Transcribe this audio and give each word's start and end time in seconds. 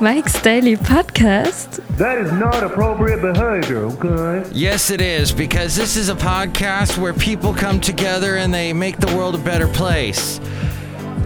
Mike's 0.00 0.40
Daily 0.42 0.76
Podcast. 0.76 1.76
That 1.96 2.18
is 2.18 2.30
not 2.32 2.62
appropriate 2.62 3.22
behavior, 3.22 3.84
okay? 3.86 4.46
Yes, 4.52 4.90
it 4.90 5.00
is, 5.00 5.32
because 5.32 5.74
this 5.74 5.96
is 5.96 6.10
a 6.10 6.14
podcast 6.14 6.98
where 6.98 7.14
people 7.14 7.54
come 7.54 7.80
together 7.80 8.36
and 8.36 8.52
they 8.52 8.72
make 8.74 8.98
the 8.98 9.06
world 9.16 9.34
a 9.34 9.38
better 9.38 9.66
place. 9.68 10.38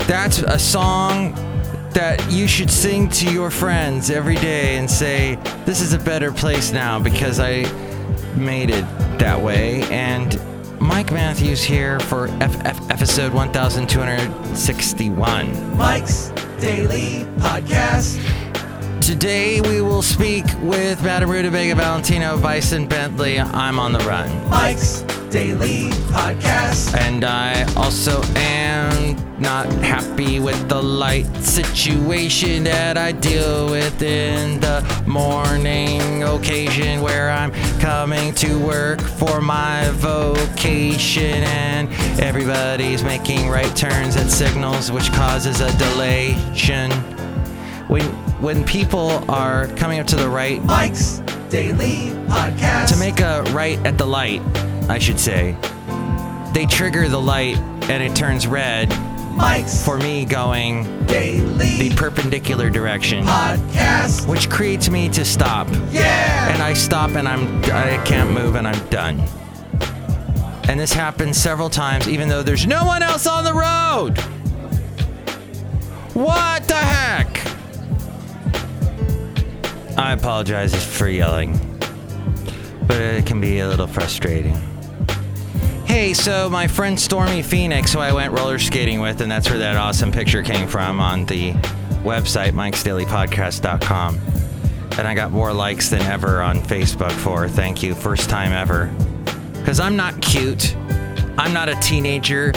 That's 0.06 0.38
a 0.38 0.58
song 0.58 1.34
that 1.94 2.24
you 2.30 2.46
should 2.46 2.70
sing 2.70 3.08
to 3.08 3.28
your 3.32 3.50
friends 3.50 4.10
every 4.10 4.36
day 4.36 4.76
and 4.76 4.88
say, 4.88 5.34
This 5.64 5.80
is 5.80 5.92
a 5.92 5.98
better 5.98 6.30
place 6.30 6.70
now 6.72 7.00
because 7.00 7.40
I 7.40 7.64
made 8.36 8.70
it 8.70 8.84
that 9.18 9.40
way. 9.40 9.82
And 9.84 10.38
Mike 10.80 11.10
Matthews 11.10 11.64
here 11.64 11.98
for 11.98 12.28
F- 12.40 12.64
F- 12.64 12.90
episode 12.90 13.32
1261. 13.32 15.76
Mike's 15.76 16.30
Daily 16.60 17.24
Podcast. 17.38 18.18
Today 19.08 19.62
we 19.62 19.80
will 19.80 20.02
speak 20.02 20.44
with 20.60 21.02
Madame 21.02 21.30
Rutabaga 21.30 21.74
Valentino 21.76 22.38
Bison 22.38 22.86
Bentley. 22.86 23.40
I'm 23.40 23.78
on 23.78 23.92
the 23.92 24.00
run. 24.00 24.28
Mike's 24.50 25.00
Daily 25.30 25.88
Podcast. 26.12 26.94
And 26.94 27.24
I 27.24 27.62
also 27.72 28.20
am 28.36 29.16
not 29.40 29.64
happy 29.82 30.40
with 30.40 30.68
the 30.68 30.82
light 30.82 31.24
situation 31.36 32.64
that 32.64 32.98
I 32.98 33.12
deal 33.12 33.70
with 33.70 34.02
in 34.02 34.60
the 34.60 34.84
morning 35.06 36.22
occasion 36.24 37.00
where 37.00 37.30
I'm 37.30 37.52
coming 37.80 38.34
to 38.34 38.58
work 38.58 39.00
for 39.00 39.40
my 39.40 39.88
vocation 39.92 41.44
and 41.44 41.88
everybody's 42.20 43.02
making 43.02 43.48
right 43.48 43.74
turns 43.74 44.16
at 44.16 44.28
signals 44.28 44.92
which 44.92 45.10
causes 45.12 45.62
a 45.62 45.74
delay. 45.78 46.36
When 47.88 48.04
when 48.40 48.64
people 48.64 49.24
are 49.30 49.66
coming 49.68 49.98
up 49.98 50.06
to 50.08 50.16
the 50.16 50.28
right 50.28 50.62
Mike's 50.64 51.18
Daily 51.48 52.10
Podcast. 52.28 52.88
to 52.88 52.96
make 52.98 53.20
a 53.20 53.42
right 53.54 53.78
at 53.86 53.96
the 53.98 54.06
light, 54.06 54.42
I 54.88 54.98
should 54.98 55.18
say, 55.18 55.56
they 56.52 56.66
trigger 56.66 57.08
the 57.08 57.20
light 57.20 57.56
and 57.88 58.02
it 58.02 58.14
turns 58.14 58.46
red 58.46 58.90
Mike's 59.36 59.82
for 59.84 59.96
me 59.98 60.24
going 60.26 60.84
Daily 61.06 61.88
the 61.88 61.94
perpendicular 61.96 62.68
direction, 62.68 63.24
Podcast. 63.24 64.28
which 64.28 64.50
creates 64.50 64.90
me 64.90 65.08
to 65.08 65.24
stop. 65.24 65.66
Yeah. 65.90 66.52
And 66.52 66.62
I 66.62 66.74
stop 66.74 67.10
and 67.12 67.26
I'm 67.26 67.58
I 67.64 68.02
can't 68.04 68.30
move 68.32 68.56
and 68.56 68.68
I'm 68.68 68.86
done. 68.88 69.20
And 70.68 70.78
this 70.78 70.92
happens 70.92 71.38
several 71.38 71.70
times 71.70 72.06
even 72.06 72.28
though 72.28 72.42
there's 72.42 72.66
no 72.66 72.84
one 72.84 73.02
else 73.02 73.26
on 73.26 73.44
the 73.44 73.54
road. 73.54 74.18
What 76.14 76.64
the 76.68 76.74
heck? 76.74 77.37
I 79.98 80.12
apologize 80.12 80.72
for 80.74 81.08
yelling. 81.08 81.58
But 82.86 83.00
it 83.00 83.26
can 83.26 83.40
be 83.40 83.58
a 83.58 83.68
little 83.68 83.88
frustrating. 83.88 84.54
Hey, 85.86 86.14
so 86.14 86.48
my 86.48 86.68
friend 86.68 86.98
Stormy 86.98 87.42
Phoenix, 87.42 87.92
who 87.92 87.98
I 87.98 88.12
went 88.12 88.32
roller 88.32 88.60
skating 88.60 89.00
with, 89.00 89.20
and 89.20 89.30
that's 89.30 89.50
where 89.50 89.58
that 89.58 89.76
awesome 89.76 90.12
picture 90.12 90.42
came 90.44 90.68
from 90.68 91.00
on 91.00 91.26
the 91.26 91.52
website, 92.04 92.52
mikesdailypodcast.com. 92.52 94.20
And 94.98 95.08
I 95.08 95.14
got 95.14 95.32
more 95.32 95.52
likes 95.52 95.88
than 95.90 96.02
ever 96.02 96.42
on 96.42 96.60
Facebook 96.60 97.10
for. 97.10 97.48
Thank 97.48 97.82
you. 97.82 97.94
First 97.96 98.30
time 98.30 98.52
ever. 98.52 98.94
Because 99.54 99.80
I'm 99.80 99.96
not 99.96 100.22
cute. 100.22 100.76
I'm 101.36 101.52
not 101.52 101.68
a 101.68 101.74
teenager, 101.80 102.52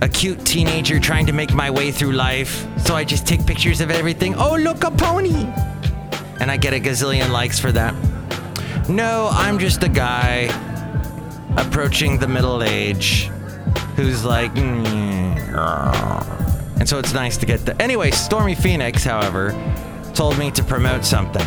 a 0.00 0.08
cute 0.08 0.44
teenager 0.46 0.98
trying 0.98 1.26
to 1.26 1.32
make 1.32 1.52
my 1.52 1.70
way 1.70 1.90
through 1.90 2.12
life. 2.12 2.66
So 2.78 2.94
I 2.94 3.04
just 3.04 3.26
take 3.26 3.46
pictures 3.46 3.82
of 3.82 3.90
everything. 3.90 4.34
Oh, 4.36 4.56
look, 4.56 4.84
a 4.84 4.90
pony. 4.90 5.46
And 6.42 6.50
I 6.50 6.56
get 6.56 6.74
a 6.74 6.80
gazillion 6.80 7.30
likes 7.30 7.60
for 7.60 7.70
that. 7.72 7.94
No, 8.88 9.28
I'm 9.32 9.60
just 9.60 9.84
a 9.84 9.88
guy 9.88 10.50
approaching 11.56 12.18
the 12.18 12.26
middle 12.26 12.64
age 12.64 13.30
who's 13.94 14.24
like, 14.24 14.50
and 14.56 15.38
so 16.88 16.98
it's 16.98 17.14
nice 17.14 17.36
to 17.36 17.46
get 17.46 17.64
the. 17.64 17.80
Anyway, 17.80 18.10
Stormy 18.10 18.56
Phoenix, 18.56 19.04
however, 19.04 19.54
told 20.14 20.36
me 20.36 20.50
to 20.50 20.64
promote 20.64 21.04
something. 21.04 21.46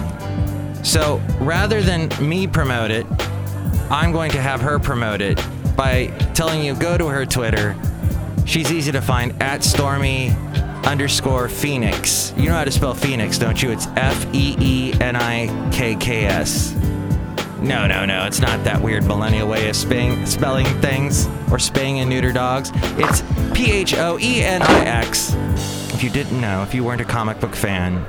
So 0.81 1.21
rather 1.41 1.81
than 1.81 2.09
me 2.21 2.47
promote 2.47 2.89
it, 2.89 3.05
I'm 3.91 4.13
going 4.13 4.31
to 4.31 4.41
have 4.41 4.61
her 4.61 4.79
promote 4.79 5.19
it 5.19 5.43
by 5.75 6.07
telling 6.33 6.63
you 6.63 6.73
go 6.73 6.97
to 6.97 7.07
her 7.07 7.25
Twitter. 7.25 7.75
She's 8.45 8.71
easy 8.71 8.93
to 8.93 9.01
find 9.01 9.33
at 9.43 9.61
Stormy 9.61 10.29
underscore 10.85 11.49
Phoenix. 11.49 12.33
You 12.37 12.49
know 12.49 12.55
how 12.55 12.63
to 12.63 12.71
spell 12.71 12.93
Phoenix, 12.93 13.37
don't 13.37 13.61
you? 13.61 13.71
It's 13.71 13.87
F 13.95 14.25
E 14.33 14.55
E 14.59 14.93
N 15.01 15.15
I 15.15 15.69
K 15.71 15.95
K 15.95 16.25
S. 16.25 16.73
No, 17.59 17.87
no, 17.87 18.05
no. 18.05 18.25
It's 18.25 18.39
not 18.39 18.63
that 18.63 18.81
weird 18.81 19.05
millennial 19.05 19.47
way 19.47 19.69
of 19.69 19.75
spelling, 19.75 20.25
spelling 20.25 20.65
things 20.81 21.27
or 21.51 21.57
spaying 21.57 21.99
and 21.99 22.09
neuter 22.09 22.31
dogs. 22.31 22.71
It's 22.97 23.23
P 23.53 23.71
H 23.71 23.95
O 23.95 24.19
E 24.19 24.43
N 24.43 24.61
I 24.61 24.85
X. 24.85 25.33
If 25.93 26.03
you 26.03 26.09
didn't 26.09 26.39
know, 26.39 26.61
if 26.61 26.73
you 26.73 26.83
weren't 26.83 27.01
a 27.01 27.05
comic 27.05 27.39
book 27.39 27.55
fan, 27.55 28.05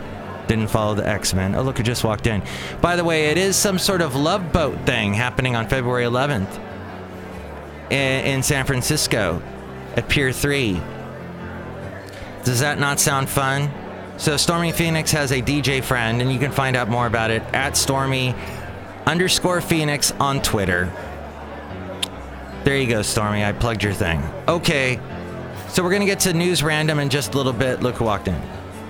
didn't 0.47 0.69
follow 0.69 0.95
the 0.95 1.07
X 1.09 1.35
Men. 1.35 1.55
Oh, 1.55 1.63
look, 1.63 1.79
who 1.79 1.83
just 1.83 2.05
walked 2.05 2.27
in. 2.27 2.43
By 2.81 2.97
the 2.97 3.05
way, 3.05 3.27
it 3.27 3.39
is 3.39 3.57
some 3.57 3.79
sort 3.79 4.03
of 4.03 4.15
love 4.15 4.53
boat 4.53 4.79
thing 4.87 5.15
happening 5.15 5.57
on 5.57 5.69
February 5.69 6.05
11th 6.05 6.61
in, 7.91 8.25
in 8.27 8.43
San 8.43 8.67
Francisco 8.67 9.43
at 9.97 10.09
Pier 10.09 10.33
3. 10.33 10.81
Does 12.47 12.61
that 12.61 12.79
not 12.79 13.01
sound 13.01 13.29
fun? 13.29 13.69
So, 14.19 14.37
Stormy 14.37 14.71
Phoenix 14.71 15.11
has 15.11 15.33
a 15.33 15.43
DJ 15.43 15.83
friend, 15.83 16.23
and 16.23 16.33
you 16.33 16.39
can 16.39 16.53
find 16.53 16.77
out 16.77 16.89
more 16.89 17.09
about 17.09 17.33
it 17.33 17.43
at 17.53 17.77
Stormy 17.77 18.37
underscore 19.05 19.61
Phoenix 19.61 20.13
on 20.21 20.41
Twitter. 20.43 20.93
There 22.63 22.79
you 22.79 22.87
go, 22.87 23.03
Stormy. 23.03 23.45
I 23.45 23.51
plugged 23.51 23.83
your 23.83 23.93
thing. 23.93 24.23
Okay. 24.47 25.01
So 25.71 25.83
we're 25.83 25.91
gonna 25.91 26.07
get 26.07 26.21
to 26.21 26.33
news 26.33 26.63
random 26.63 27.01
in 27.01 27.09
just 27.11 27.35
a 27.35 27.37
little 27.37 27.53
bit. 27.53 27.83
Look 27.83 27.97
who 27.97 28.05
walked 28.05 28.29
in. 28.29 28.41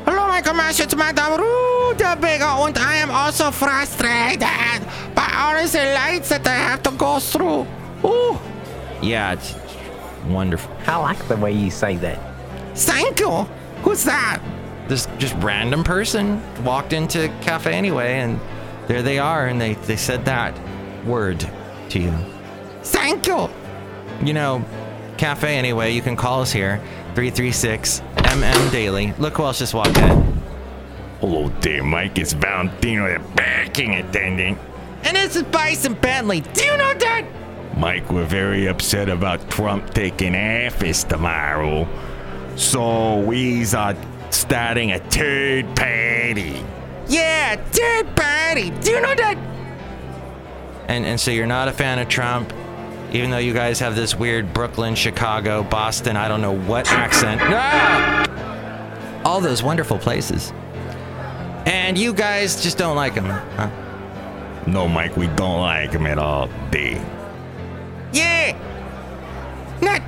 Hello, 0.04 0.28
my 0.28 0.42
commercial, 0.42 0.84
it's 0.84 0.94
Madame 0.94 1.40
Rutabaga, 1.40 2.62
and 2.62 2.76
I 2.76 2.96
am 2.96 3.10
also 3.10 3.50
frustrated 3.50 4.40
by 5.14 5.32
all 5.34 5.58
these 5.58 5.74
lights 5.74 6.28
that 6.28 6.46
I 6.46 6.56
have 6.56 6.82
to 6.82 6.90
go 6.90 7.20
through. 7.20 7.66
Ooh, 8.04 8.38
Yeah, 9.00 9.32
it's 9.32 9.54
wonderful. 10.26 10.70
I 10.86 10.96
like 10.96 11.26
the 11.26 11.36
way 11.36 11.52
you 11.52 11.70
say 11.70 11.96
that. 11.96 12.25
Thank 12.76 13.20
you. 13.20 13.30
Who's 13.82 14.04
that? 14.04 14.40
This 14.88 15.08
just 15.18 15.34
random 15.36 15.82
person 15.82 16.40
walked 16.64 16.92
into 16.92 17.28
cafe 17.40 17.72
anyway, 17.74 18.14
and 18.20 18.40
there 18.86 19.02
they 19.02 19.18
are, 19.18 19.46
and 19.46 19.60
they 19.60 19.74
they 19.74 19.96
said 19.96 20.24
that 20.26 20.56
word 21.04 21.40
to 21.90 21.98
you. 21.98 22.14
Thank 22.82 23.26
you. 23.26 23.48
You 24.22 24.32
know, 24.32 24.64
cafe 25.18 25.56
anyway. 25.56 25.92
You 25.92 26.02
can 26.02 26.16
call 26.16 26.42
us 26.42 26.52
here, 26.52 26.80
three 27.14 27.30
three 27.30 27.52
six 27.52 28.00
MM 28.16 28.70
Daily. 28.70 29.12
Look 29.18 29.36
who 29.36 29.44
else 29.44 29.58
just 29.58 29.74
walked 29.74 29.98
in. 29.98 30.40
Hello 31.20 31.48
there, 31.60 31.82
Mike. 31.82 32.18
It's 32.18 32.34
Valentino, 32.34 33.18
the 33.18 33.24
parking 33.36 33.94
attendant. 33.94 34.58
And 35.02 35.16
this 35.16 35.36
is 35.36 35.42
Bison 35.44 35.94
Bentley. 35.94 36.40
Do 36.40 36.64
you 36.64 36.76
know 36.76 36.94
that? 36.94 37.24
Mike, 37.76 38.10
we're 38.10 38.24
very 38.24 38.66
upset 38.66 39.08
about 39.08 39.50
Trump 39.50 39.92
taking 39.94 40.34
office 40.34 41.04
tomorrow. 41.04 41.88
So 42.56 43.20
we 43.20 43.66
are 43.74 43.94
starting 44.30 44.92
a 44.92 44.98
third 44.98 45.66
party. 45.76 46.64
Yeah, 47.06 47.56
third 47.56 48.16
party. 48.16 48.70
Do 48.70 48.92
you 48.92 49.00
know 49.02 49.14
that? 49.14 49.36
And 50.88 51.04
and 51.04 51.20
so 51.20 51.30
you're 51.30 51.46
not 51.46 51.68
a 51.68 51.72
fan 51.72 51.98
of 51.98 52.08
Trump, 52.08 52.52
even 53.12 53.30
though 53.30 53.38
you 53.38 53.52
guys 53.52 53.78
have 53.80 53.94
this 53.94 54.14
weird 54.16 54.54
Brooklyn, 54.54 54.94
Chicago, 54.94 55.64
Boston, 55.64 56.16
I 56.16 56.28
don't 56.28 56.40
know 56.40 56.56
what 56.56 56.90
accent. 56.90 57.40
Ah! 57.44 59.22
All 59.24 59.40
those 59.40 59.62
wonderful 59.62 59.98
places. 59.98 60.52
And 61.66 61.98
you 61.98 62.14
guys 62.14 62.62
just 62.62 62.78
don't 62.78 62.96
like 62.96 63.14
him. 63.14 63.26
Huh? 63.26 63.70
No, 64.66 64.88
Mike, 64.88 65.16
we 65.16 65.26
don't 65.28 65.60
like 65.60 65.90
him 65.92 66.06
at 66.06 66.18
all. 66.18 66.48
Day. 66.70 67.02
Yeah. 68.12 68.56
Not. 69.82 70.00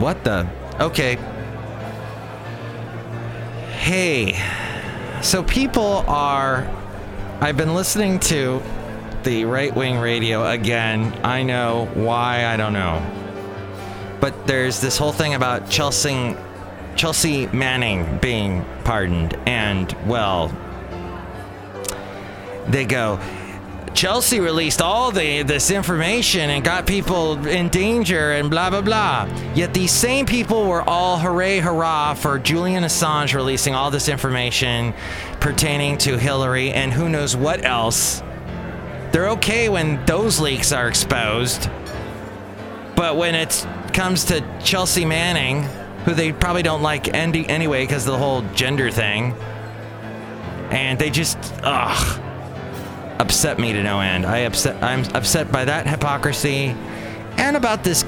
What 0.00 0.22
the? 0.24 0.46
Okay. 0.80 1.16
Hey. 3.78 4.34
So 5.22 5.42
people 5.44 6.04
are. 6.08 6.68
I've 7.40 7.56
been 7.56 7.74
listening 7.74 8.18
to 8.20 8.60
the 9.22 9.44
right 9.44 9.74
wing 9.74 9.98
radio 9.98 10.46
again. 10.48 11.18
I 11.24 11.42
know 11.42 11.88
why, 11.94 12.46
I 12.46 12.56
don't 12.56 12.72
know. 12.72 13.02
But 14.20 14.46
there's 14.46 14.80
this 14.80 14.98
whole 14.98 15.12
thing 15.12 15.34
about 15.34 15.70
Chelsea, 15.70 16.36
Chelsea 16.96 17.46
Manning 17.48 18.18
being 18.18 18.64
pardoned, 18.84 19.34
and 19.46 19.92
well, 20.06 20.48
they 22.68 22.84
go, 22.84 23.18
Chelsea 23.94 24.40
released 24.40 24.82
all 24.82 25.12
the 25.12 25.42
this 25.42 25.70
information 25.70 26.50
and 26.50 26.64
got 26.64 26.84
people 26.84 27.46
in 27.46 27.68
danger 27.68 28.32
and 28.32 28.50
blah 28.50 28.68
blah 28.68 28.80
blah. 28.80 29.28
Yet 29.54 29.72
these 29.72 29.92
same 29.92 30.26
people 30.26 30.66
were 30.66 30.82
all 30.82 31.16
hooray 31.16 31.60
hurrah 31.60 32.14
for 32.14 32.40
Julian 32.40 32.82
Assange 32.82 33.34
releasing 33.34 33.72
all 33.72 33.92
this 33.92 34.08
information 34.08 34.92
pertaining 35.38 35.96
to 35.98 36.18
Hillary 36.18 36.72
and 36.72 36.92
who 36.92 37.08
knows 37.08 37.36
what 37.36 37.64
else. 37.64 38.20
They're 39.12 39.30
okay 39.30 39.68
when 39.68 40.04
those 40.06 40.40
leaks 40.40 40.72
are 40.72 40.88
exposed. 40.88 41.70
But 42.96 43.16
when 43.16 43.36
it 43.36 43.64
comes 43.92 44.24
to 44.24 44.44
Chelsea 44.60 45.04
Manning, 45.04 45.62
who 46.04 46.14
they 46.14 46.32
probably 46.32 46.64
don't 46.64 46.82
like 46.82 47.14
any- 47.14 47.48
anyway 47.48 47.84
because 47.84 48.06
of 48.06 48.12
the 48.12 48.18
whole 48.18 48.42
gender 48.54 48.90
thing, 48.90 49.36
and 50.70 50.98
they 50.98 51.10
just 51.10 51.38
ugh 51.62 52.20
upset 53.18 53.58
me 53.58 53.72
to 53.72 53.82
no 53.82 54.00
end. 54.00 54.26
I 54.26 54.38
upset. 54.38 54.82
I'm 54.82 55.04
upset 55.14 55.50
by 55.52 55.64
that 55.64 55.86
hypocrisy, 55.86 56.74
and 57.36 57.56
about 57.56 57.84
this. 57.84 58.04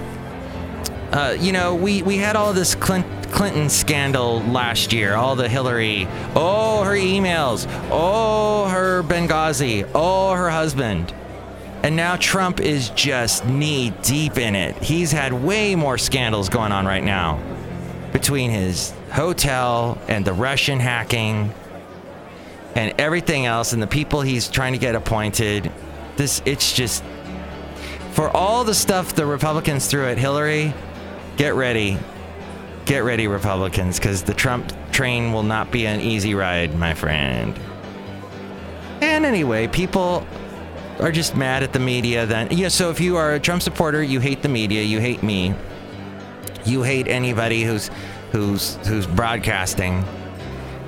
Uh, 1.12 1.36
you 1.38 1.52
know, 1.52 1.74
we 1.74 2.02
we 2.02 2.16
had 2.16 2.36
all 2.36 2.52
this 2.52 2.74
Clint, 2.74 3.06
Clinton 3.30 3.68
scandal 3.68 4.40
last 4.42 4.92
year. 4.92 5.14
All 5.14 5.36
the 5.36 5.48
Hillary. 5.48 6.08
Oh, 6.34 6.82
her 6.82 6.94
emails. 6.96 7.66
Oh, 7.90 8.68
her 8.68 9.02
Benghazi. 9.02 9.88
Oh, 9.94 10.32
her 10.32 10.50
husband. 10.50 11.14
And 11.82 11.94
now 11.94 12.16
Trump 12.16 12.58
is 12.58 12.90
just 12.90 13.46
knee 13.46 13.92
deep 14.02 14.38
in 14.38 14.56
it. 14.56 14.76
He's 14.82 15.12
had 15.12 15.32
way 15.32 15.76
more 15.76 15.98
scandals 15.98 16.48
going 16.48 16.72
on 16.72 16.84
right 16.84 17.04
now 17.04 17.40
between 18.12 18.50
his 18.50 18.92
hotel 19.12 19.98
and 20.08 20.24
the 20.24 20.32
Russian 20.32 20.80
hacking 20.80 21.52
and 22.76 22.94
everything 23.00 23.46
else 23.46 23.72
and 23.72 23.82
the 23.82 23.86
people 23.86 24.20
he's 24.20 24.48
trying 24.48 24.74
to 24.74 24.78
get 24.78 24.94
appointed. 24.94 25.72
This 26.16 26.42
it's 26.44 26.72
just 26.72 27.02
for 28.12 28.28
all 28.30 28.64
the 28.64 28.74
stuff 28.74 29.14
the 29.14 29.26
Republicans 29.26 29.86
threw 29.88 30.06
at 30.06 30.18
Hillary, 30.18 30.72
get 31.36 31.54
ready. 31.54 31.98
Get 32.84 33.02
ready 33.02 33.26
Republicans 33.26 33.98
cuz 33.98 34.22
the 34.22 34.34
Trump 34.34 34.72
train 34.92 35.32
will 35.32 35.42
not 35.42 35.72
be 35.72 35.86
an 35.86 36.00
easy 36.00 36.34
ride, 36.34 36.78
my 36.78 36.94
friend. 36.94 37.58
And 39.00 39.26
anyway, 39.26 39.66
people 39.66 40.24
are 41.00 41.10
just 41.10 41.36
mad 41.36 41.62
at 41.62 41.72
the 41.72 41.78
media 41.78 42.26
then. 42.26 42.48
Yeah, 42.50 42.68
so 42.68 42.90
if 42.90 43.00
you 43.00 43.16
are 43.16 43.34
a 43.34 43.40
Trump 43.40 43.62
supporter, 43.62 44.02
you 44.02 44.20
hate 44.20 44.42
the 44.42 44.48
media, 44.48 44.82
you 44.82 45.00
hate 45.00 45.22
me. 45.22 45.54
You 46.64 46.82
hate 46.82 47.08
anybody 47.08 47.64
who's 47.64 47.90
who's 48.32 48.76
who's 48.86 49.06
broadcasting. 49.06 50.04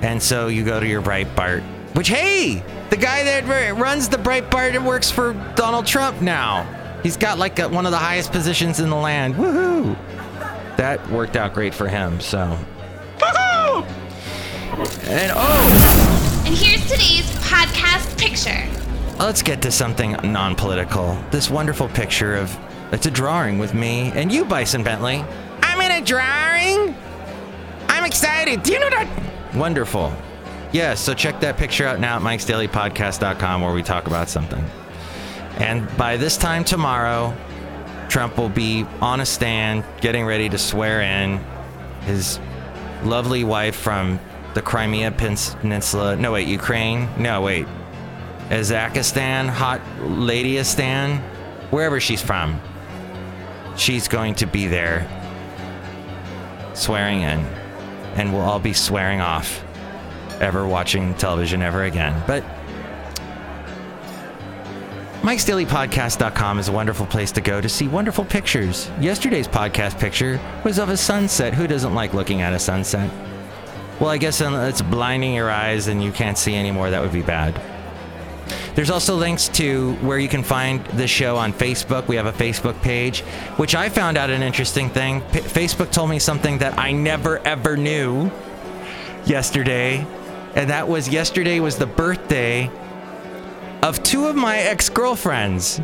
And 0.01 0.23
so 0.23 0.47
you 0.47 0.65
go 0.65 0.79
to 0.79 0.87
your 0.87 1.03
Breitbart, 1.03 1.63
which 1.95 2.09
hey, 2.09 2.63
the 2.91 2.97
guy 2.97 3.25
that 3.25 3.47
runs 3.77 4.09
the 4.09 4.17
Breitbart 4.17 4.83
works 4.85 5.11
for 5.11 5.35
Donald 5.55 5.87
Trump 5.87 6.21
now. 6.21 6.67
He's 7.03 7.17
got 7.17 7.39
like 7.39 7.59
a, 7.59 7.69
one 7.69 7.87
of 7.87 7.93
the 7.93 7.99
highest 7.99 8.33
positions 8.33 8.81
in 8.81 8.91
the 8.91 8.97
land. 8.97 9.35
Woohoo! 9.35 9.97
That 10.77 11.09
worked 11.11 11.37
out 11.37 11.55
great 11.55 11.75
for 11.75 11.89
him. 11.89 12.21
So. 12.21 12.59
Woohoo! 13.19 13.85
And 15.09 15.33
oh, 15.35 16.43
And 16.47 16.55
here's 16.55 16.83
today's 16.83 17.31
podcast 17.41 18.19
picture. 18.19 18.69
Let's 19.19 19.43
get 19.43 19.61
to 19.63 19.71
something 19.73 20.13
non 20.23 20.55
political. 20.55 21.19
This 21.31 21.51
wonderful 21.51 21.89
picture 21.89 22.37
of 22.37 22.57
it's 22.93 23.07
a 23.07 23.11
drawing 23.11 23.59
with 23.59 23.75
me 23.75 24.13
and 24.15 24.33
you, 24.33 24.45
Bison 24.45 24.83
Bentley. 24.83 25.25
I'm 25.63 25.81
in 25.81 26.03
a 26.03 26.05
drawing. 26.05 26.95
I'm 27.89 28.05
excited. 28.05 28.63
Do 28.63 28.73
you 28.73 28.81
know 28.81 28.91
that? 28.91 29.09
Wonderful. 29.55 30.13
Yeah, 30.73 30.95
so 30.95 31.15
check 31.15 31.41
that 31.41 31.57
picture 31.57 31.87
out 31.87 31.99
now 31.99 32.17
at 32.17 32.23
mikesdailypodcast.com 32.23 33.63
where 33.63 33.73
we 33.73 33.83
talk 33.83 34.07
about 34.07 34.29
something. 34.29 34.63
And 35.57 35.97
by 35.97 36.17
this 36.19 36.37
time 36.37 36.63
tomorrow, 36.63 37.35
Trump 38.09 38.37
will 38.37 38.51
be 38.51 38.85
on 39.01 39.21
a 39.21 39.27
stand 39.27 39.85
getting 40.01 40.27
ready 40.27 40.49
to 40.49 40.59
swear 40.59 41.01
in 41.01 41.39
his 42.03 42.39
lovely 43.03 43.45
wife 43.45 43.77
from 43.77 44.21
the 44.55 44.63
Crimea 44.63 45.11
Peninsula. 45.13 46.17
No, 46.17 46.33
wait, 46.33 46.49
Ukraine? 46.49 47.09
No, 47.19 47.43
wait. 47.43 47.67
Kazakhstan, 48.49 49.49
hot 49.49 49.81
ladyistan, 50.01 51.19
wherever 51.71 52.01
she's 52.01 52.23
from. 52.23 52.61
She's 53.77 54.09
going 54.09 54.35
to 54.37 54.47
be 54.47 54.67
there 54.67 55.07
swearing 56.75 57.23
in, 57.23 57.41
and 58.17 58.33
we'll 58.33 58.43
all 58.43 58.59
be 58.59 58.73
swearing 58.73 59.21
off 59.21 59.65
ever 60.41 60.67
watching 60.67 61.15
television 61.15 61.63
ever 61.63 61.85
again. 61.85 62.23
But 62.27 62.45
Mike'sDailyPodcast.com 65.23 66.59
is 66.59 66.69
a 66.69 66.73
wonderful 66.73 67.07
place 67.07 67.33
to 67.33 67.41
go 67.41 67.61
to 67.61 67.69
see 67.69 67.89
wonderful 67.89 68.25
pictures. 68.25 68.91
Yesterday's 69.01 69.49
podcast 69.49 69.99
picture 69.99 70.41
was 70.65 70.79
of 70.79 70.89
a 70.89 70.97
sunset. 70.97 71.55
Who 71.55 71.67
doesn't 71.67 71.95
like 71.95 72.15
looking 72.15 72.41
at 72.41 72.53
a 72.53 72.59
sunset? 72.59 73.11
Well, 74.01 74.11
I 74.11 74.19
guess 74.19 74.41
it's 74.41 74.81
blinding 74.81 75.35
your 75.35 75.51
eyes 75.51 75.89
and 75.89 76.03
you 76.03 76.13
can't 76.13 76.39
see 76.39 76.55
anymore. 76.55 76.91
That 76.91 77.03
would 77.03 77.13
be 77.13 77.23
bad. 77.23 77.61
There's 78.75 78.91
also 78.91 79.17
links 79.17 79.49
to 79.49 79.95
where 79.97 80.19
you 80.19 80.29
can 80.29 80.45
find 80.45 80.85
the 80.87 81.09
show 81.09 81.37
on 81.37 81.53
Facebook. 81.53 82.07
We 82.07 82.15
have 82.15 82.27
a 82.27 82.33
Facebook 82.33 82.81
page, 82.81 83.23
which 83.57 83.75
I 83.75 83.89
found 83.89 84.17
out 84.17 84.31
an 84.31 84.43
interesting 84.43 84.89
thing. 84.89 85.21
P- 85.33 85.41
Facebook 85.41 85.91
told 85.91 86.11
me 86.11 86.21
something 86.21 86.59
that 86.59 86.79
I 86.79 86.93
never 86.93 87.41
ever 87.41 87.77
knew 87.77 88.31
yesterday, 89.27 90.07
and 90.55 90.71
that 90.71 90.89
was 90.89 91.09
yesterday 91.09 91.61
was 91.61 91.77
the 91.77 91.87
birthday 91.87 92.71
of 93.83 94.03
two 94.03 94.27
of 94.27 94.37
my 94.37 94.59
ex-girlfriends. 94.59 95.81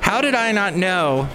How 0.00 0.20
did 0.20 0.34
I 0.34 0.52
not 0.52 0.74
know? 0.74 1.28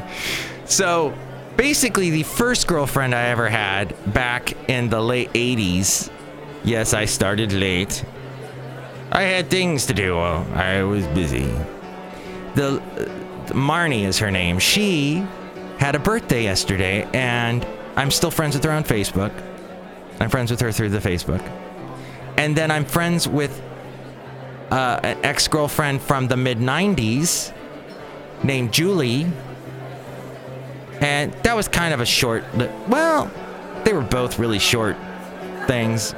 so, 0.64 1.16
basically 1.56 2.10
the 2.10 2.22
first 2.22 2.66
girlfriend 2.66 3.14
I 3.14 3.28
ever 3.28 3.48
had 3.48 3.94
back 4.12 4.52
in 4.68 4.88
the 4.88 5.00
late 5.00 5.32
80s. 5.32 6.10
Yes, 6.64 6.94
I 6.94 7.04
started 7.04 7.52
late. 7.52 8.04
I 9.12 9.22
had 9.22 9.50
things 9.50 9.86
to 9.86 9.94
do. 9.94 10.18
I 10.18 10.82
was 10.82 11.06
busy. 11.08 11.52
The 12.54 12.80
uh, 12.80 13.52
Marnie 13.52 14.04
is 14.04 14.18
her 14.18 14.30
name. 14.30 14.58
She 14.58 15.26
had 15.78 15.94
a 15.94 15.98
birthday 15.98 16.42
yesterday, 16.44 17.08
and 17.12 17.66
I'm 17.96 18.10
still 18.10 18.30
friends 18.30 18.56
with 18.56 18.64
her 18.64 18.70
on 18.70 18.84
Facebook. 18.84 19.32
I'm 20.20 20.30
friends 20.30 20.50
with 20.50 20.60
her 20.60 20.72
through 20.72 20.90
the 20.90 20.98
Facebook, 20.98 21.42
and 22.36 22.56
then 22.56 22.70
I'm 22.70 22.84
friends 22.84 23.28
with 23.28 23.62
uh, 24.70 25.00
an 25.02 25.18
ex-girlfriend 25.24 26.02
from 26.02 26.28
the 26.28 26.36
mid 26.36 26.58
'90s 26.58 27.52
named 28.42 28.72
Julie, 28.72 29.26
and 31.00 31.32
that 31.44 31.54
was 31.54 31.68
kind 31.68 31.94
of 31.94 32.00
a 32.00 32.06
short. 32.06 32.44
Well, 32.88 33.30
they 33.84 33.92
were 33.92 34.02
both 34.02 34.38
really 34.38 34.58
short 34.58 34.96
things, 35.66 36.12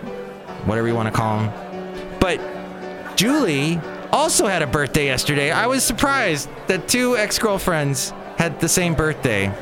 whatever 0.65 0.89
you 0.89 0.95
want 0.95 1.07
to 1.07 1.15
call 1.15 1.41
them. 1.41 2.19
But 2.21 2.41
Julie 3.17 3.81
also 4.13 4.47
had 4.47 4.63
a 4.63 4.67
birthday 4.67 5.07
yesterday. 5.07 5.51
I 5.51 5.67
was 5.67 5.85
surprised 5.85 6.49
that 6.69 6.89
two 6.89 7.17
ex 7.17 7.39
girlfriends 7.39 8.13
had 8.39 8.61
the 8.61 8.69
same 8.69 8.95
birthday. 8.95 9.53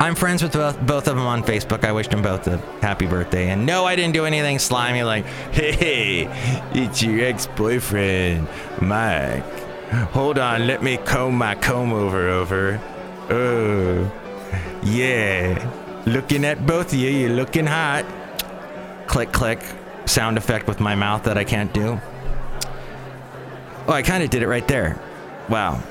I'm 0.00 0.14
friends 0.14 0.42
with 0.42 0.52
both, 0.52 0.80
both 0.86 1.08
of 1.08 1.16
them 1.16 1.26
on 1.26 1.42
Facebook. 1.42 1.84
I 1.84 1.92
wished 1.92 2.10
them 2.10 2.22
both 2.22 2.46
a 2.46 2.58
happy 2.80 3.06
birthday. 3.06 3.50
And 3.50 3.66
no, 3.66 3.84
I 3.84 3.96
didn't 3.96 4.14
do 4.14 4.24
anything 4.24 4.58
slimy 4.58 5.02
like, 5.02 5.24
hey, 5.52 6.28
it's 6.72 7.02
your 7.02 7.24
ex 7.24 7.46
boyfriend, 7.46 8.46
Mike. 8.80 9.44
Hold 10.12 10.38
on, 10.38 10.66
let 10.66 10.82
me 10.82 10.98
comb 10.98 11.34
my 11.34 11.54
comb 11.54 11.92
over 11.92 12.28
over. 12.28 12.80
Oh, 13.30 14.10
yeah. 14.84 15.70
Looking 16.06 16.44
at 16.44 16.64
both 16.64 16.92
of 16.92 16.98
you, 16.98 17.10
you're 17.10 17.30
looking 17.30 17.66
hot. 17.66 18.04
Click, 19.06 19.32
click. 19.32 19.60
Sound 20.06 20.38
effect 20.38 20.66
with 20.68 20.80
my 20.80 20.94
mouth 20.94 21.24
that 21.24 21.36
I 21.36 21.44
can't 21.44 21.72
do. 21.72 22.00
Oh, 23.86 23.92
I 23.92 24.02
kind 24.02 24.22
of 24.22 24.30
did 24.30 24.42
it 24.42 24.48
right 24.48 24.66
there. 24.68 24.98
Wow. 25.48 25.82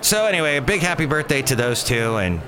So 0.00 0.26
anyway, 0.26 0.56
a 0.56 0.62
big 0.62 0.80
happy 0.80 1.06
birthday 1.06 1.40
to 1.42 1.56
those 1.56 1.84
two, 1.84 2.16
and 2.16 2.40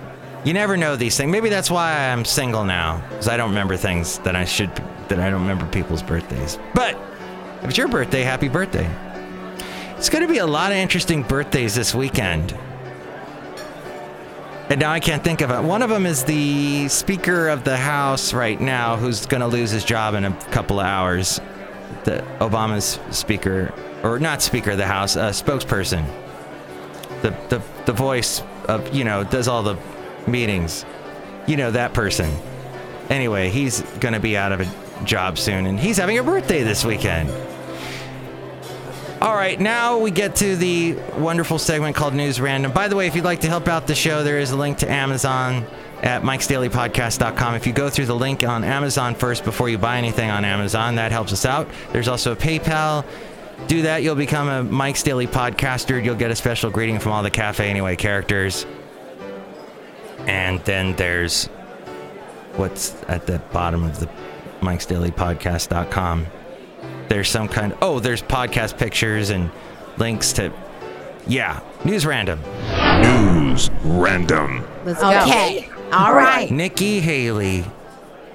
you 0.44 0.52
never 0.52 0.76
know 0.76 0.96
these 0.96 1.16
things. 1.16 1.30
Maybe 1.30 1.48
that's 1.48 1.70
why 1.70 2.10
I'm 2.10 2.24
single 2.24 2.64
now, 2.64 3.02
because 3.08 3.28
I 3.28 3.36
don't 3.36 3.50
remember 3.50 3.76
things 3.76 4.18
that 4.20 4.36
I 4.36 4.44
should, 4.44 4.74
that 5.08 5.18
I 5.18 5.30
don't 5.30 5.42
remember 5.42 5.66
people's 5.66 6.02
birthdays. 6.02 6.58
But 6.74 6.96
if 7.62 7.70
it's 7.70 7.78
your 7.78 7.88
birthday, 7.88 8.22
happy 8.22 8.48
birthday. 8.48 8.88
It's 9.96 10.10
going 10.10 10.26
to 10.26 10.32
be 10.32 10.38
a 10.38 10.46
lot 10.46 10.72
of 10.72 10.78
interesting 10.78 11.22
birthdays 11.22 11.74
this 11.74 11.94
weekend. 11.94 12.56
And 14.68 14.80
now 14.80 14.90
I 14.90 15.00
can't 15.00 15.22
think 15.22 15.40
of 15.40 15.50
it. 15.50 15.62
One 15.62 15.82
of 15.82 15.90
them 15.90 16.06
is 16.06 16.24
the 16.24 16.88
Speaker 16.88 17.48
of 17.48 17.64
the 17.64 17.76
House 17.76 18.34
right 18.34 18.60
now, 18.60 18.96
who's 18.96 19.24
going 19.24 19.40
to 19.40 19.46
lose 19.46 19.70
his 19.70 19.84
job 19.84 20.14
in 20.14 20.24
a 20.24 20.32
couple 20.50 20.80
of 20.80 20.86
hours. 20.86 21.40
The 22.04 22.24
Obama's 22.40 22.98
Speaker, 23.16 23.72
or 24.02 24.18
not 24.18 24.42
Speaker 24.42 24.72
of 24.72 24.78
the 24.78 24.86
House, 24.86 25.16
a 25.16 25.30
spokesperson. 25.30 26.04
The, 27.22 27.30
the 27.48 27.62
the 27.86 27.92
voice 27.92 28.42
of 28.68 28.94
you 28.94 29.04
know 29.04 29.24
does 29.24 29.48
all 29.48 29.62
the 29.62 29.76
meetings. 30.26 30.84
You 31.46 31.56
know 31.56 31.70
that 31.70 31.94
person. 31.94 32.30
Anyway, 33.08 33.50
he's 33.50 33.82
going 34.00 34.14
to 34.14 34.20
be 34.20 34.36
out 34.36 34.52
of 34.52 34.60
a 34.60 35.04
job 35.04 35.38
soon, 35.38 35.66
and 35.66 35.78
he's 35.78 35.96
having 35.96 36.18
a 36.18 36.22
birthday 36.22 36.62
this 36.62 36.84
weekend. 36.84 37.30
All 39.20 39.34
right, 39.34 39.58
now 39.58 39.98
we 39.98 40.10
get 40.10 40.36
to 40.36 40.56
the 40.56 40.92
wonderful 41.16 41.58
segment 41.58 41.96
called 41.96 42.14
News 42.14 42.40
Random. 42.40 42.72
By 42.72 42.88
the 42.88 42.96
way, 42.96 43.06
if 43.06 43.16
you'd 43.16 43.24
like 43.24 43.40
to 43.40 43.48
help 43.48 43.66
out 43.66 43.86
the 43.86 43.94
show, 43.94 44.22
there 44.22 44.38
is 44.38 44.50
a 44.50 44.56
link 44.56 44.78
to 44.78 44.90
Amazon 44.90 45.66
at 46.02 46.22
mikesdailypodcast.com. 46.22 47.54
If 47.54 47.66
you 47.66 47.72
go 47.72 47.88
through 47.88 48.06
the 48.06 48.14
link 48.14 48.44
on 48.44 48.62
Amazon 48.62 49.14
first 49.14 49.44
before 49.44 49.70
you 49.70 49.78
buy 49.78 49.96
anything 49.96 50.30
on 50.30 50.44
Amazon, 50.44 50.96
that 50.96 51.12
helps 51.12 51.32
us 51.32 51.46
out. 51.46 51.66
There's 51.92 52.08
also 52.08 52.32
a 52.32 52.36
PayPal. 52.36 53.06
Do 53.68 53.82
that, 53.82 54.02
you'll 54.02 54.16
become 54.16 54.48
a 54.48 54.62
Mike's 54.62 55.02
Daily 55.02 55.26
Podcaster. 55.26 56.04
You'll 56.04 56.14
get 56.14 56.30
a 56.30 56.36
special 56.36 56.70
greeting 56.70 56.98
from 56.98 57.12
all 57.12 57.22
the 57.22 57.30
Cafe 57.30 57.68
Anyway 57.68 57.96
characters. 57.96 58.66
And 60.26 60.60
then 60.60 60.96
there's 60.96 61.46
what's 62.56 62.94
at 63.08 63.26
the 63.26 63.38
bottom 63.52 63.84
of 63.84 64.00
the 64.00 64.08
Mike's 64.60 64.86
Daily 64.86 65.10
Podcast.com. 65.10 66.26
There's 67.08 67.28
some 67.28 67.48
kind 67.48 67.72
of, 67.72 67.78
oh, 67.82 68.00
there's 68.00 68.22
podcast 68.22 68.78
pictures 68.78 69.30
and 69.30 69.50
links 69.98 70.32
to 70.34 70.52
yeah, 71.28 71.60
news 71.84 72.06
random. 72.06 72.40
News 73.02 73.70
random. 73.82 74.66
Let's 74.84 75.00
go. 75.00 75.10
Okay. 75.22 75.68
All 75.92 76.14
right. 76.14 76.50
Nikki 76.50 77.00
Haley, 77.00 77.64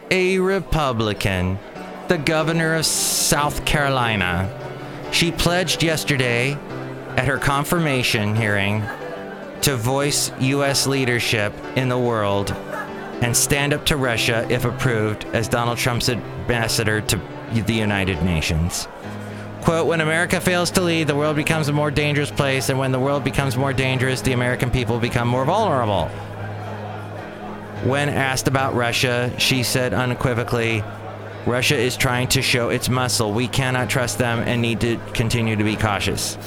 a 0.09 0.39
Republican, 0.39 1.57
the 2.09 2.17
governor 2.17 2.75
of 2.75 2.85
South 2.85 3.65
Carolina. 3.65 4.57
She 5.11 5.31
pledged 5.31 5.83
yesterday 5.83 6.57
at 7.17 7.27
her 7.27 7.37
confirmation 7.37 8.35
hearing 8.35 8.81
to 9.61 9.75
voice 9.75 10.31
U.S. 10.39 10.87
leadership 10.87 11.53
in 11.75 11.89
the 11.89 11.97
world 11.97 12.51
and 13.21 13.37
stand 13.37 13.73
up 13.73 13.85
to 13.85 13.97
Russia 13.97 14.47
if 14.49 14.65
approved 14.65 15.25
as 15.25 15.47
Donald 15.47 15.77
Trump's 15.77 16.09
ambassador 16.09 17.01
to 17.01 17.21
the 17.53 17.73
United 17.73 18.23
Nations. 18.23 18.87
Quote, 19.61 19.85
when 19.85 20.01
America 20.01 20.41
fails 20.41 20.71
to 20.71 20.81
lead, 20.81 21.05
the 21.05 21.15
world 21.15 21.35
becomes 21.35 21.67
a 21.67 21.73
more 21.73 21.91
dangerous 21.91 22.31
place, 22.31 22.69
and 22.69 22.79
when 22.79 22.91
the 22.91 22.99
world 22.99 23.23
becomes 23.23 23.55
more 23.55 23.73
dangerous, 23.73 24.21
the 24.21 24.31
American 24.31 24.71
people 24.71 24.99
become 24.99 25.27
more 25.27 25.45
vulnerable. 25.45 26.07
When 27.83 28.09
asked 28.09 28.47
about 28.47 28.73
Russia, 28.73 29.31
she 29.37 29.61
said 29.61 29.93
unequivocally, 29.93 30.83
Russia 31.45 31.77
is 31.77 31.95
trying 31.95 32.27
to 32.29 32.41
show 32.41 32.69
its 32.69 32.89
muscle. 32.89 33.33
We 33.33 33.47
cannot 33.47 33.89
trust 33.89 34.17
them 34.17 34.39
and 34.39 34.61
need 34.61 34.81
to 34.81 34.97
continue 35.13 35.55
to 35.55 35.63
be 35.63 35.75
cautious. 35.75 36.37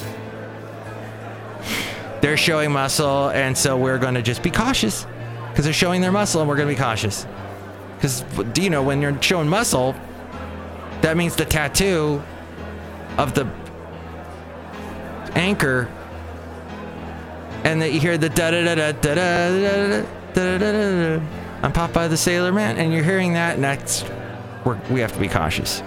They're 2.25 2.39
showing 2.39 2.73
muscle, 2.73 3.29
and 3.29 3.55
so 3.55 3.77
we're 3.77 3.99
going 3.99 4.15
to 4.15 4.23
just 4.23 4.43
be 4.43 4.51
cautious 4.51 5.07
because 5.51 5.67
they're 5.67 5.75
showing 5.75 6.01
their 6.01 6.11
muscle, 6.11 6.41
and 6.41 6.49
we're 6.49 6.57
going 6.57 6.69
to 6.69 6.75
be 6.75 6.81
cautious. 6.81 7.27
Because, 7.97 8.25
you 8.57 8.71
know, 8.71 8.83
when 8.83 9.03
you're 9.03 9.21
showing 9.21 9.47
muscle, 9.47 9.95
that 11.03 11.19
means 11.19 11.37
the 11.37 11.45
tattoo 11.45 12.23
of 13.19 13.35
the 13.35 13.47
anchor, 15.35 15.87
and 17.63 17.83
that 17.83 17.93
you 17.93 18.01
hear 18.01 18.17
the 18.17 18.31
da 18.31 18.53
da 18.53 18.65
da 18.65 18.75
da 18.75 18.93
da 18.93 19.15
da 19.15 19.51
da 19.53 20.07
da 20.33 20.59
da 20.59 21.19
da. 21.19 21.25
I'm 21.63 21.75
Popeye 21.75 22.09
the 22.09 22.17
Sailor 22.17 22.53
Man, 22.53 22.79
and 22.79 22.91
you're 22.91 23.05
hearing 23.05 23.35
that, 23.35 23.57
and 23.57 23.65
that's 23.65 24.03
we're, 24.65 24.81
we 24.89 25.01
have 25.01 25.13
to 25.13 25.21
be 25.21 25.29
cautious. 25.29 25.83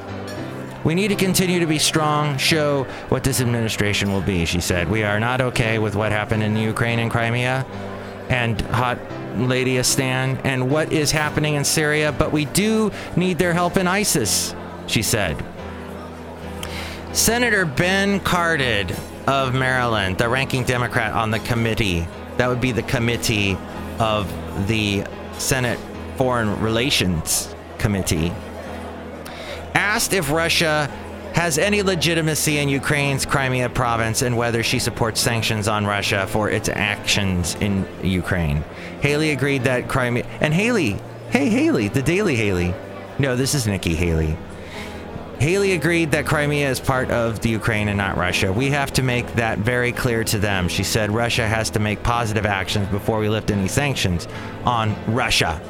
We 0.88 0.96
need 0.96 1.10
to 1.10 1.16
continue 1.16 1.60
to 1.60 1.66
be 1.66 1.80
strong, 1.80 2.38
show 2.38 2.86
what 3.10 3.22
this 3.22 3.42
administration 3.42 4.14
will 4.14 4.22
be, 4.22 4.46
she 4.46 4.62
said. 4.62 4.90
We 4.90 5.04
are 5.04 5.20
not 5.20 5.42
okay 5.42 5.80
with 5.80 5.98
what 5.98 6.14
happened 6.14 6.44
in 6.44 6.56
Ukraine 6.56 7.00
and 7.00 7.12
Crimea 7.12 7.66
and 8.30 8.62
Hot 8.62 8.98
Lady 9.36 9.84
Stan 9.84 10.38
and 10.46 10.72
what 10.72 10.94
is 10.94 11.12
happening 11.12 11.56
in 11.56 11.66
Syria, 11.66 12.14
but 12.14 12.32
we 12.32 12.46
do 12.46 12.90
need 13.18 13.38
their 13.38 13.52
help 13.52 13.76
in 13.76 13.86
ISIS, 13.86 14.56
she 14.88 15.02
said. 15.02 15.36
Senator 17.12 17.66
Ben 17.66 18.22
Cardin 18.22 18.98
of 19.28 19.54
Maryland, 19.54 20.18
the 20.18 20.30
ranking 20.30 20.64
Democrat 20.64 21.12
on 21.12 21.32
the 21.32 21.40
committee, 21.40 22.08
that 22.38 22.48
would 22.48 22.62
be 22.62 22.72
the 22.72 22.84
committee 22.84 23.58
of 24.00 24.26
the 24.70 25.04
Senate 25.34 25.80
Foreign 26.16 26.62
Relations 26.62 27.54
Committee, 27.78 28.32
asked 29.78 30.14
if 30.14 30.32
Russia 30.32 30.90
has 31.34 31.60
any 31.60 31.84
legitimacy 31.84 32.58
in 32.58 32.68
Ukraine's 32.68 33.26
Crimea 33.26 33.70
province 33.70 34.24
and 34.24 34.36
whether 34.36 34.64
she 34.64 34.80
supports 34.80 35.22
sanctions 35.22 35.68
on 35.68 35.86
Russia 35.86 36.26
for 36.28 36.50
its 36.50 36.68
actions 36.68 37.56
in 37.56 37.88
Ukraine. 38.02 38.64
Haley 39.02 39.30
agreed 39.30 39.64
that 39.66 39.88
Crimea. 39.88 40.26
And 40.42 40.52
Haley, 40.52 41.00
hey, 41.30 41.50
Haley, 41.50 41.90
the 41.90 42.02
Daily 42.02 42.36
Haley. 42.36 42.74
No, 43.20 43.36
this 43.36 43.54
is 43.54 43.68
Nikki 43.68 43.94
Haley. 43.94 44.36
Haley 45.40 45.74
agreed 45.74 46.10
that 46.12 46.26
Crimea 46.26 46.68
is 46.68 46.80
part 46.80 47.12
of 47.12 47.42
the 47.42 47.50
Ukraine 47.50 47.88
and 47.90 48.00
not 48.00 48.18
Russia. 48.18 48.52
We 48.52 48.72
have 48.72 48.92
to 48.94 49.04
make 49.04 49.32
that 49.36 49.60
very 49.60 49.92
clear 49.92 50.24
to 50.24 50.40
them. 50.40 50.68
She 50.68 50.84
said 50.84 51.12
Russia 51.12 51.48
has 51.48 51.70
to 51.72 51.80
make 51.80 52.02
positive 52.02 52.48
actions 52.48 52.88
before 52.88 53.20
we 53.20 53.30
lift 53.30 53.52
any 53.52 53.68
sanctions 53.68 54.28
on 54.66 54.96
Russia. 55.14 55.62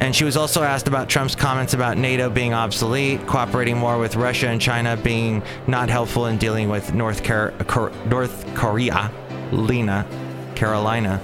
And 0.00 0.14
she 0.14 0.24
was 0.24 0.36
also 0.36 0.62
asked 0.62 0.86
about 0.86 1.08
Trump's 1.08 1.34
comments 1.34 1.74
about 1.74 1.98
NATO 1.98 2.30
being 2.30 2.54
obsolete, 2.54 3.26
cooperating 3.26 3.76
more 3.76 3.98
with 3.98 4.14
Russia 4.14 4.48
and 4.48 4.60
China 4.60 4.96
being 4.96 5.42
not 5.66 5.88
helpful 5.88 6.26
in 6.26 6.38
dealing 6.38 6.68
with 6.68 6.94
North, 6.94 7.24
Car- 7.24 7.52
Cor- 7.66 7.90
North 8.06 8.46
Korea, 8.54 9.10
Lena, 9.50 10.06
Carolina. 10.54 11.20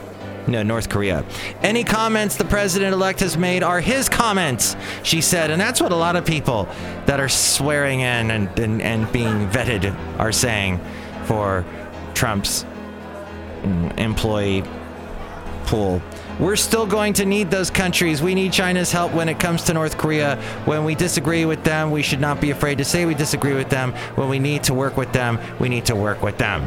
No, 0.47 0.63
North 0.63 0.91
Korea. 0.91 1.25
Any 1.63 1.85
comments 1.85 2.37
the 2.37 2.45
president 2.45 2.93
elect 2.93 3.21
has 3.21 3.39
made 3.39 3.63
are 3.63 3.81
his 3.81 4.09
comments, 4.09 4.77
she 5.03 5.21
said. 5.23 5.51
And 5.51 5.59
that's 5.59 5.81
what 5.81 5.91
a 5.91 5.97
lot 5.97 6.17
of 6.17 6.27
people 6.27 6.69
that 7.07 7.19
are 7.19 7.31
swearing 7.31 8.01
in 8.01 8.31
and, 8.31 8.59
and, 8.59 8.83
and 8.83 9.11
being 9.11 9.49
vetted 9.49 9.97
are 10.19 10.33
saying 10.33 10.81
for 11.25 11.65
Trump's 12.13 12.65
mm, 13.63 13.99
employee 13.99 14.65
pool. 15.65 16.03
We're 16.39 16.57
still 16.57 16.87
going 16.87 17.13
to 17.15 17.25
need 17.25 17.51
those 17.51 17.71
countries. 17.71 18.21
We 18.21 18.35
need 18.35 18.53
China's 18.53 18.91
help 18.91 19.13
when 19.13 19.29
it 19.29 19.39
comes 19.39 19.63
to 19.65 19.75
North 19.75 19.97
Korea. 19.97 20.37
When 20.65 20.85
we 20.85 20.95
disagree 20.95 21.45
with 21.45 21.63
them, 21.63 21.93
we 21.93 22.03
should 22.03 22.21
not 22.21 22.41
be 22.41 22.51
afraid 22.51 22.79
to 22.79 22.85
say 22.85 23.07
we 23.07 23.15
disagree 23.15 23.55
with 23.55 23.71
them. 23.71 23.93
When 24.17 24.29
we 24.29 24.41
need 24.41 24.65
to 24.65 24.75
work 24.75 24.97
with 24.97 25.13
them, 25.13 25.39
we 25.61 25.69
need 25.69 25.87
to 25.87 25.95
work 25.95 26.23
with 26.23 26.37
them. 26.39 26.63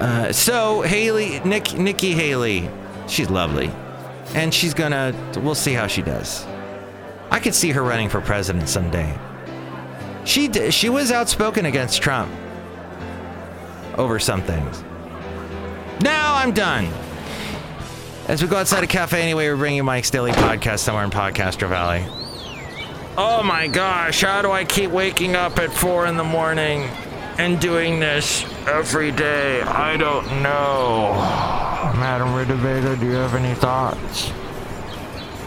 Uh, 0.00 0.30
so 0.32 0.82
Haley, 0.82 1.40
Nick, 1.40 1.76
Nikki 1.76 2.12
Haley, 2.12 2.70
she's 3.08 3.30
lovely, 3.30 3.70
and 4.34 4.52
she's 4.52 4.74
gonna. 4.74 5.14
We'll 5.42 5.54
see 5.54 5.72
how 5.72 5.86
she 5.86 6.02
does. 6.02 6.46
I 7.30 7.40
could 7.40 7.54
see 7.54 7.70
her 7.70 7.82
running 7.82 8.08
for 8.08 8.20
president 8.20 8.68
someday. 8.68 9.18
She 10.24 10.48
d- 10.48 10.70
she 10.70 10.90
was 10.90 11.10
outspoken 11.10 11.66
against 11.66 12.02
Trump 12.02 12.30
over 13.96 14.18
some 14.18 14.42
things. 14.42 14.84
Now 16.02 16.34
I'm 16.34 16.52
done. 16.52 16.88
As 18.26 18.42
we 18.42 18.48
go 18.48 18.56
outside 18.56 18.82
a 18.82 18.88
cafe 18.88 19.22
anyway, 19.22 19.48
we're 19.48 19.56
bringing 19.56 19.84
Mike's 19.84 20.10
Daily 20.10 20.32
Podcast 20.32 20.80
somewhere 20.80 21.04
in 21.04 21.10
Podcaster 21.10 21.68
Valley. 21.68 22.04
Oh 23.16 23.40
my 23.44 23.68
gosh, 23.68 24.22
how 24.22 24.42
do 24.42 24.50
I 24.50 24.64
keep 24.64 24.90
waking 24.90 25.36
up 25.36 25.60
at 25.60 25.72
four 25.72 26.06
in 26.06 26.16
the 26.16 26.24
morning 26.24 26.82
and 27.38 27.60
doing 27.60 28.00
this 28.00 28.44
every 28.66 29.12
day? 29.12 29.62
I 29.62 29.96
don't 29.96 30.26
know. 30.42 31.12
Madam 32.00 32.34
Rutabaga, 32.34 32.96
do 32.96 33.06
you 33.06 33.12
have 33.12 33.36
any 33.36 33.54
thoughts? 33.54 34.32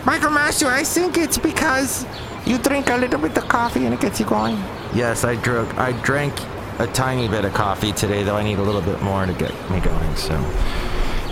Michael 0.05 0.31
Master, 0.31 0.67
I 0.67 0.85
think 0.85 1.17
it's 1.17 1.37
because 1.37 2.05
you 2.45 2.57
drink 2.59 2.89
a 2.89 2.95
little 2.95 3.19
bit 3.19 3.37
of 3.37 3.49
coffee 3.49 3.83
and 3.83 3.93
it 3.93 3.99
gets 3.99 4.21
you 4.21 4.25
going. 4.25 4.55
Yes, 4.95 5.25
I 5.25 5.35
drank. 5.35 5.77
I 5.77 5.91
drank 6.01 6.33
a 6.79 6.87
tiny 6.87 7.27
bit 7.27 7.43
of 7.43 7.53
coffee 7.53 7.91
today, 7.91 8.23
though 8.23 8.37
I 8.37 8.43
need 8.43 8.57
a 8.57 8.63
little 8.63 8.81
bit 8.81 9.01
more 9.01 9.25
to 9.25 9.33
get 9.33 9.51
me 9.69 9.81
going. 9.81 10.15
So, 10.15 10.33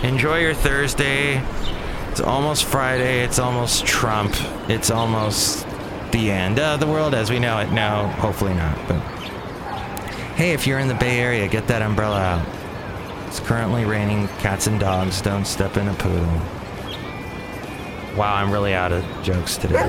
enjoy 0.02 0.40
your 0.40 0.54
Thursday. 0.54 1.42
It's 2.10 2.20
almost 2.20 2.64
Friday. 2.64 3.22
It's 3.22 3.38
almost 3.38 3.86
Trump. 3.86 4.34
It's 4.68 4.90
almost 4.90 5.66
the 6.12 6.30
end 6.30 6.58
of 6.58 6.80
the 6.80 6.86
world 6.86 7.14
as 7.14 7.30
we 7.30 7.38
know 7.38 7.58
it. 7.58 7.70
No, 7.70 8.06
hopefully 8.18 8.54
not. 8.54 8.76
But 8.88 9.00
hey, 10.34 10.52
if 10.52 10.66
you're 10.66 10.78
in 10.78 10.88
the 10.88 10.94
Bay 10.94 11.20
Area, 11.20 11.46
get 11.48 11.66
that 11.68 11.82
umbrella 11.82 12.20
out. 12.20 12.46
It's 13.26 13.40
currently 13.40 13.84
raining 13.84 14.28
cats 14.38 14.66
and 14.66 14.80
dogs. 14.80 15.20
Don't 15.20 15.44
step 15.44 15.76
in 15.76 15.88
a 15.88 15.94
poodle. 15.94 16.40
Wow, 18.16 18.34
I'm 18.34 18.50
really 18.50 18.74
out 18.74 18.90
of 18.90 19.04
jokes 19.22 19.56
today. 19.56 19.84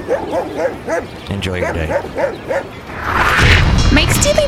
Enjoy 1.29 1.59
your 1.59 1.73
day. 1.73 1.87
Mike's 3.91 4.23
Daily 4.23 4.47